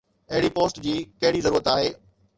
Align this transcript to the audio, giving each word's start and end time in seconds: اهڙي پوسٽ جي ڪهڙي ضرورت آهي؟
اهڙي 0.31 0.49
پوسٽ 0.55 0.79
جي 0.87 0.95
ڪهڙي 1.21 1.45
ضرورت 1.49 1.71
آهي؟ 1.75 1.93